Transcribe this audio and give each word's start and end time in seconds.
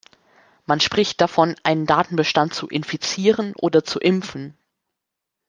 Man 0.65 0.79
spricht 0.79 1.21
davon, 1.21 1.55
einen 1.61 1.85
Datenbestand 1.85 2.55
zu 2.55 2.67
„infizieren“ 2.67 3.53
oder 3.55 3.83
zu 3.83 3.99
„impfen“. 3.99 4.57